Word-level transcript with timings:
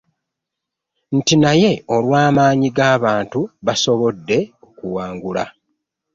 Nti 1.17 1.33
naye 1.41 1.71
olw'amaanyi 1.95 2.69
g'abantu 2.77 3.39
basobodde 3.65 4.37
okuwangula 4.67 5.43